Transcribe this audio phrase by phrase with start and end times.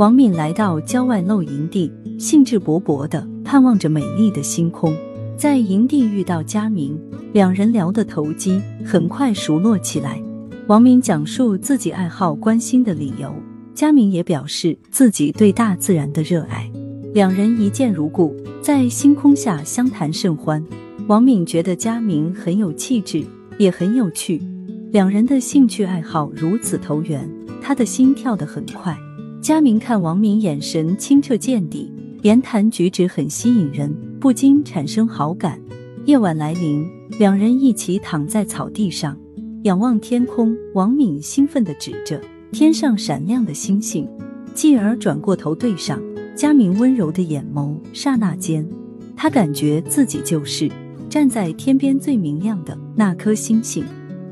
[0.00, 4.96] 王敏来到郊外露营地，兴致勃勃地盼望着美丽的星空。
[5.36, 6.98] 在营地遇到佳明，
[7.34, 10.18] 两人聊得投机，很快熟络起来。
[10.68, 13.30] 王敏讲述自己爱好关心的理由，
[13.74, 16.72] 佳明也表示自己对大自然的热爱。
[17.12, 20.64] 两人一见如故，在星空下相谈甚欢。
[21.08, 23.22] 王敏觉得佳明很有气质，
[23.58, 24.40] 也很有趣。
[24.92, 27.30] 两人的兴趣爱好如此投缘，
[27.60, 28.96] 他的心跳得很快。
[29.40, 31.90] 佳明看王敏眼神清澈见底，
[32.22, 33.90] 言谈举止很吸引人。
[34.20, 35.58] 不禁产生好感。
[36.04, 36.86] 夜晚来临，
[37.18, 39.16] 两人一起躺在草地上，
[39.62, 40.54] 仰望天空。
[40.74, 42.20] 王敏兴奋地指着
[42.52, 44.06] 天上闪亮的星星，
[44.52, 45.98] 继而转过头对上
[46.36, 47.74] 佳明温柔的眼眸。
[47.94, 48.68] 刹那间，
[49.16, 50.70] 他感觉自己就是
[51.08, 53.82] 站在天边最明亮的那颗星星。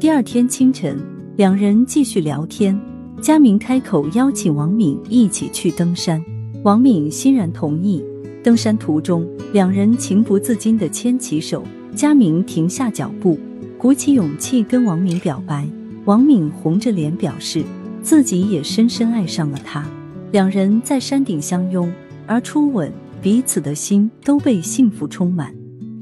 [0.00, 0.98] 第二天清晨，
[1.36, 2.76] 两人继续聊天。
[3.20, 6.22] 佳明开口邀请王敏一起去登山，
[6.62, 8.04] 王敏欣然同意。
[8.44, 11.62] 登山途中，两人情不自禁地牵起手。
[11.94, 13.38] 佳明停下脚步，
[13.78, 15.66] 鼓起勇气跟王敏表白。
[16.04, 17.64] 王敏红着脸表示
[18.02, 19.84] 自己也深深爱上了他。
[20.30, 21.90] 两人在山顶相拥
[22.26, 25.52] 而初吻，彼此的心都被幸福充满。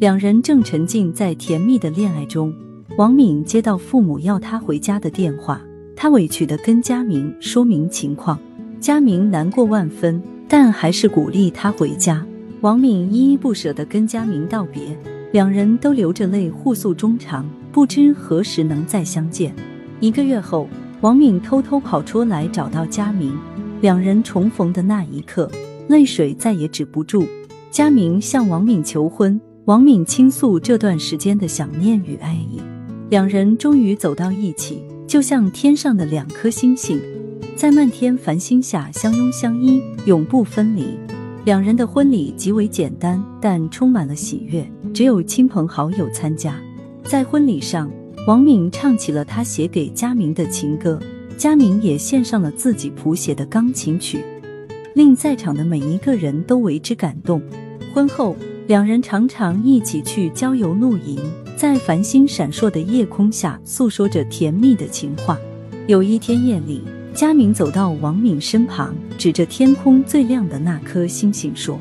[0.01, 2.53] 两人正沉浸在甜蜜的恋爱中，
[2.99, 5.63] 王敏接到父母要他回家的电话，
[5.97, 8.39] 他委屈地跟佳明说明情况。
[8.81, 12.25] 佳明难过万分，但还是鼓励他回家。
[12.61, 14.83] 王敏依依不舍地跟佳明道别，
[15.33, 19.55] 两人都流着泪互诉衷肠，不知何时能再相见。
[20.01, 20.69] 一个月后，
[21.01, 23.37] 王敏偷偷跑出来找到佳明，
[23.81, 25.51] 两人重逢的那一刻，
[25.89, 27.27] 泪水再也止不住。
[27.71, 32.61] 佳明向王敏求婚，王敏倾诉这段时间的想念与爱意，
[33.09, 37.01] 两人终于走到一起，就像天上的两颗星星，
[37.57, 40.99] 在漫天繁星下相拥相依，永不分离。
[41.45, 44.67] 两人的婚礼极为简单，但充满了喜悦。
[44.95, 46.59] 只有亲朋好友参加。
[47.05, 47.91] 在婚礼上，
[48.27, 50.99] 王敏唱起了他写给佳明的情歌，
[51.37, 54.25] 佳明也献上了自己谱写的钢琴曲，
[54.95, 57.43] 令在场的每一个人都为之感动。
[57.95, 58.35] 婚后，
[58.67, 61.21] 两人常常一起去郊游露营，
[61.65, 65.39] 在繁星闪烁的夜空下诉说着甜蜜的情话。
[65.87, 66.83] 有一天夜里。
[67.15, 71.79] 佳明走到王敏身旁，指着天空最亮的那颗星星说：“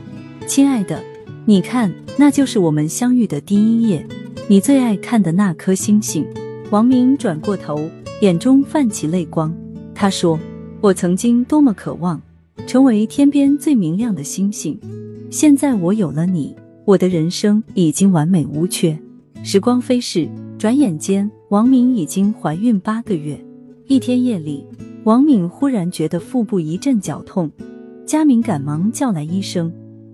[0.47, 1.03] 亲爱的，
[1.43, 4.07] 你看，那就是我们相遇的第一夜，
[4.47, 6.25] 你最爱看的那颗星星。”
[6.71, 7.89] 王敏转过头，
[8.21, 9.53] 眼中泛起泪光。
[9.93, 10.39] 他说
[10.79, 12.21] ：“我曾经多么渴望
[12.65, 14.79] 成为天边最明亮的星星，
[15.29, 16.55] 现在我有了你，
[16.85, 18.97] 我的人生已经完美无缺。”
[19.45, 23.37] 时光飞逝，转眼间，王敏已经怀孕八个月。
[23.87, 24.65] 一天夜里。
[25.03, 27.51] 王敏忽然觉得腹部一阵绞痛，
[28.05, 29.69] 佳明赶忙叫来医生。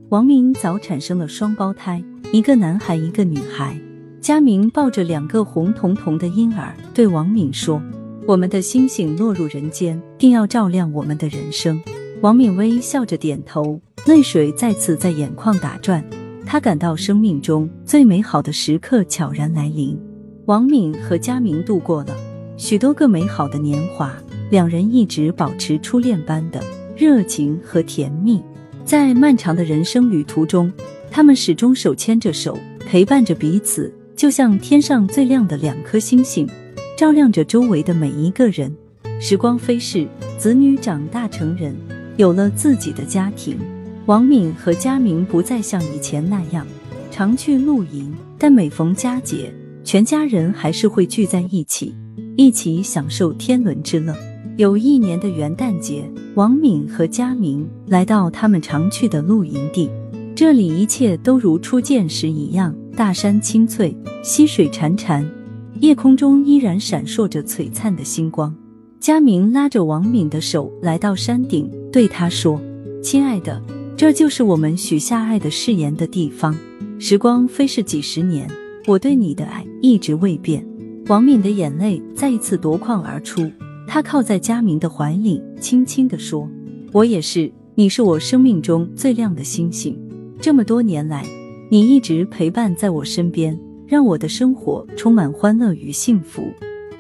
[0.10, 2.04] 王敏早产生了双胞胎，
[2.34, 3.80] 一个男孩，一个女孩。
[4.20, 7.80] 佳明抱着两个红彤彤的婴儿，对王敏说
[8.26, 11.80] ：“我们的星星落入人间，定要照亮我们的人生。”
[12.22, 16.04] 王敏微笑着点头，泪水再次在眼眶打转。
[16.52, 19.96] 他感到生命中最美好的时刻悄然来临。
[20.48, 22.18] 王敏和佳明度过了
[22.58, 24.12] 许多个美好的年华。
[24.50, 26.60] 两人一直保持初恋般的
[26.98, 28.42] 热情和甜蜜，
[28.84, 30.74] 在漫长的人生旅途中，
[31.12, 36.50] 他们始终手牵着手，陪伴着彼此，就像天上最亮的两颗星星，
[36.98, 38.76] 照亮着周围的每一个人。
[39.20, 40.08] 时光飞逝，
[40.40, 41.76] 子女长大成人，
[42.18, 43.56] 有了自己的家庭。
[44.10, 46.66] 王敏和佳明不再像以前那样
[47.12, 49.54] 常去露营，但每逢佳节，
[49.84, 51.94] 全家人还是会聚在一起，
[52.36, 54.16] 一起享受天伦之乐。
[54.58, 59.88] 有一年的元旦节，王敏和佳明来到他们常去的露营地，
[60.36, 65.24] 这里一切都如初见时一样，大山青翠，溪水潺潺，
[65.82, 68.52] 夜空中依然闪烁着璀璨的星光。
[69.00, 72.60] 佳明拉着王敏的手来到山顶，对他说
[73.04, 73.62] ：“亲爱的，
[74.00, 76.56] 这就是我们许下爱的誓言的地方。
[77.00, 78.50] 时光飞逝几十年，
[78.88, 80.66] 我对你的爱一直未变。”
[81.08, 83.52] 王敏的眼泪再一次夺眶而出。
[83.86, 86.50] 她靠在佳明的怀里，轻轻地说
[86.94, 90.00] ：“我也是，你是我生命中最亮的星星。
[90.40, 91.26] 这么多年来，
[91.70, 96.48] 你一直陪伴在我身边，让我的生活充满欢乐与幸福。”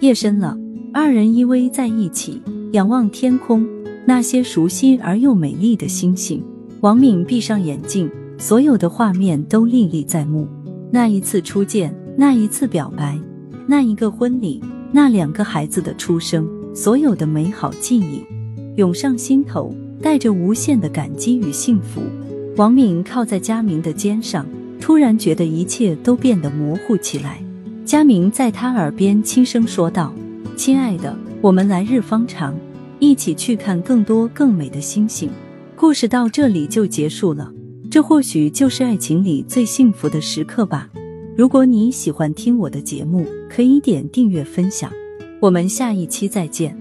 [0.01, 0.57] 夜深了，
[0.93, 2.41] 二人依偎在一起，
[2.73, 3.65] 仰望天空，
[4.05, 6.43] 那些熟悉而又美丽的星星。
[6.81, 10.47] 王敏闭上眼睛，所有的画面都历历在目：
[10.89, 13.19] 那一次初见，那一次表白，
[13.67, 16.47] 那一个婚礼，那两个孩子的出生。
[16.73, 18.23] 所有的美好记忆
[18.77, 22.01] 涌上心头，带着无限的感激与幸福。
[22.55, 24.45] 王敏靠在佳明的肩上，
[24.79, 27.43] 突然觉得一切都变得模糊起来。
[27.83, 30.13] 佳明在他耳边轻声说道
[30.55, 32.55] ：“亲爱的，我们来日方长，
[32.99, 35.29] 一起去看更多更美的星星。”
[35.79, 37.49] 故事到这里就结束了。
[37.89, 40.89] 这或许就是爱情里最幸福的时刻吧。
[41.37, 44.91] 如果你喜欢听我的节目，可以点订阅分享。
[45.39, 46.77] 我们下一期再见。